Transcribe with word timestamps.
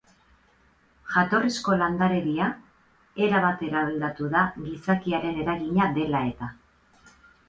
Jatorrizko 1.15 1.75
landaredia, 1.81 2.47
erabat 3.25 3.61
eraldatu 3.67 4.31
da 4.37 4.41
gizakiaren 4.63 5.37
eragina 5.45 5.91
dela 5.99 6.23
eta. 6.31 6.49